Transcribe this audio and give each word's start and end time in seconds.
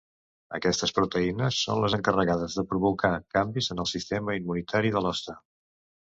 Aquestes 0.57 0.91
proteïnes 0.99 1.57
són 1.65 1.81
les 1.83 1.95
encarregades 1.97 2.55
de 2.59 2.63
provocar 2.71 3.11
canvis 3.37 3.67
en 3.75 3.83
el 3.83 3.89
sistema 3.91 4.39
immunitari 4.39 4.93
de 4.97 5.05
l’hoste. 5.07 5.37